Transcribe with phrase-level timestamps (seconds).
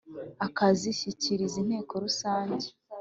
[0.45, 2.67] akazishyikiriza Inteko rusange